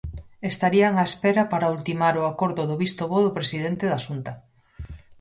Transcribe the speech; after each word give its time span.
Estarían 0.51 0.93
á 1.01 1.03
espera 1.09 1.43
para 1.51 1.71
ultimar 1.77 2.15
o 2.21 2.27
acordo 2.31 2.61
do 2.69 2.79
visto 2.83 3.03
bo 3.11 3.19
do 3.25 3.35
presidente 3.37 3.85
da 3.91 4.03
Xunta. 4.05 4.31